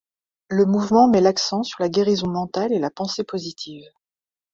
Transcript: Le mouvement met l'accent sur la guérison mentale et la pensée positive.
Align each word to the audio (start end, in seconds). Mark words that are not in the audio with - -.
Le 0.49 0.65
mouvement 0.65 1.07
met 1.07 1.21
l'accent 1.21 1.61
sur 1.61 1.79
la 1.79 1.87
guérison 1.87 2.25
mentale 2.27 2.73
et 2.73 2.79
la 2.79 2.89
pensée 2.89 3.23
positive. 3.23 3.83